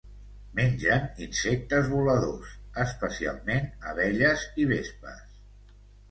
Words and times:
Mengen 0.59 1.03
insectes 1.25 1.89
voladors, 1.91 2.55
especialment 2.83 3.67
abelles 3.91 4.47
i 4.63 4.65
vespes. 4.71 5.37